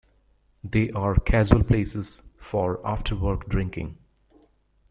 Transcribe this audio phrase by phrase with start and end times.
[0.63, 3.99] They are casual places for after-work drinking.